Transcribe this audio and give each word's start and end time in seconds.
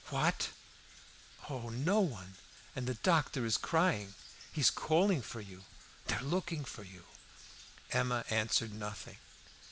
"What?" 0.09 0.49
"Oh, 1.47 1.69
no 1.69 1.99
one! 1.99 2.33
And 2.75 2.87
the 2.87 2.95
doctor 2.95 3.45
is 3.45 3.55
crying. 3.55 4.15
He 4.51 4.59
is 4.61 4.71
calling 4.71 5.21
for 5.21 5.41
you; 5.41 5.63
they're 6.07 6.21
looking 6.23 6.65
for 6.65 6.81
you." 6.81 7.05
Emma 7.91 8.25
answered 8.31 8.73
nothing. 8.73 9.17